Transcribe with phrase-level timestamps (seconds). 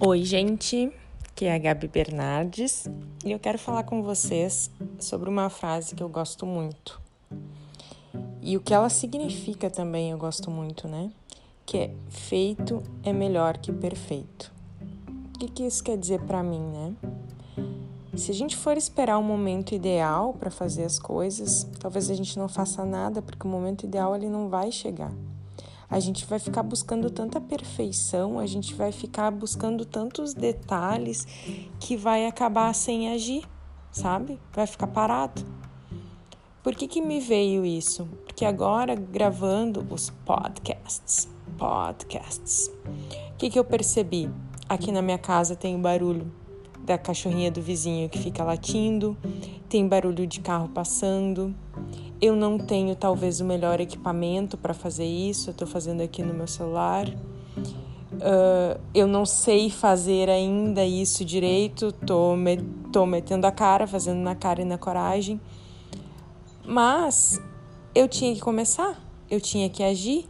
[0.00, 0.92] Oi, gente,
[1.34, 2.86] que é a Gabi Bernardes
[3.24, 7.02] e eu quero falar com vocês sobre uma frase que eu gosto muito.
[8.40, 11.10] E o que ela significa também eu gosto muito, né?
[11.66, 14.52] Que é feito é melhor que perfeito.
[15.34, 16.94] O que, que isso quer dizer para mim, né?
[18.14, 22.38] Se a gente for esperar o momento ideal para fazer as coisas, talvez a gente
[22.38, 25.12] não faça nada porque o momento ideal ele não vai chegar
[25.90, 31.26] a gente vai ficar buscando tanta perfeição, a gente vai ficar buscando tantos detalhes
[31.80, 33.44] que vai acabar sem agir,
[33.90, 34.38] sabe?
[34.52, 35.44] Vai ficar parado.
[36.62, 38.06] Por que, que me veio isso?
[38.26, 42.70] Porque agora, gravando os podcasts, podcasts,
[43.32, 44.30] o que, que eu percebi?
[44.68, 46.30] Aqui na minha casa tem o barulho
[46.84, 49.16] da cachorrinha do vizinho que fica latindo,
[49.68, 51.54] tem barulho de carro passando,
[52.20, 56.34] eu não tenho talvez o melhor equipamento para fazer isso, eu estou fazendo aqui no
[56.34, 57.08] meu celular.
[57.08, 62.56] Uh, eu não sei fazer ainda isso direito, tô, me,
[62.92, 65.40] tô metendo a cara, fazendo na cara e na coragem.
[66.66, 67.40] Mas
[67.94, 70.28] eu tinha que começar, eu tinha que agir.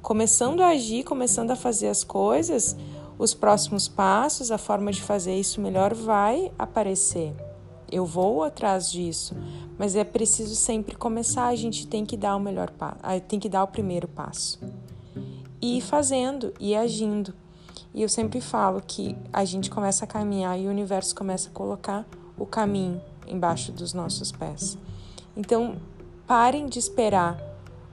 [0.00, 2.74] Começando a agir, começando a fazer as coisas,
[3.18, 7.34] os próximos passos, a forma de fazer isso melhor vai aparecer
[7.90, 9.34] eu vou atrás disso,
[9.78, 12.70] mas é preciso sempre começar, a gente tem que dar o melhor
[13.26, 14.60] tem que dar o primeiro passo.
[15.60, 17.34] E ir fazendo e agindo.
[17.94, 21.52] E eu sempre falo que a gente começa a caminhar e o universo começa a
[21.52, 22.06] colocar
[22.38, 24.78] o caminho embaixo dos nossos pés.
[25.36, 25.76] Então,
[26.26, 27.38] parem de esperar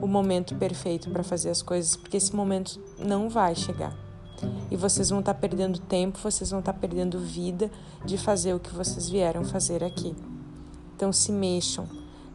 [0.00, 3.94] o momento perfeito para fazer as coisas, porque esse momento não vai chegar.
[4.70, 7.70] E vocês vão estar tá perdendo tempo, vocês vão estar tá perdendo vida
[8.04, 10.14] de fazer o que vocês vieram fazer aqui.
[10.96, 11.86] Então se mexam,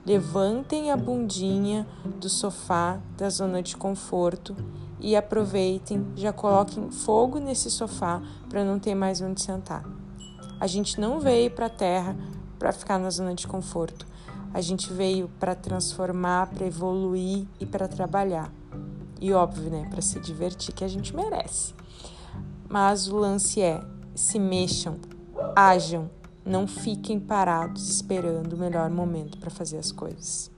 [0.05, 1.87] levantem a bundinha
[2.19, 4.55] do sofá, da zona de conforto
[4.99, 9.83] e aproveitem, já coloquem fogo nesse sofá para não ter mais onde sentar.
[10.59, 12.15] A gente não veio para a Terra
[12.57, 14.07] para ficar na zona de conforto.
[14.53, 18.49] A gente veio para transformar, para evoluir e para trabalhar.
[19.19, 21.73] E óbvio, né, para se divertir que a gente merece.
[22.69, 23.81] Mas o lance é:
[24.13, 24.97] se mexam,
[25.55, 26.09] ajam,
[26.45, 30.51] não fiquem parados esperando o melhor momento para fazer as coisas.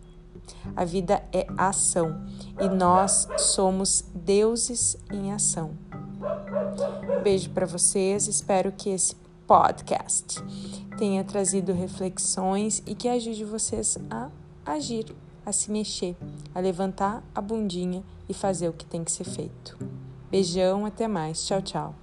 [0.75, 2.23] A vida é ação
[2.59, 5.71] e nós somos deuses em ação.
[7.23, 10.41] Beijo para vocês, espero que esse podcast
[10.97, 14.29] tenha trazido reflexões e que ajude vocês a
[14.65, 15.15] agir,
[15.47, 16.13] a se mexer,
[16.53, 19.77] a levantar a bundinha e fazer o que tem que ser feito.
[20.29, 21.47] Beijão, até mais.
[21.47, 21.95] Tchau, tchau.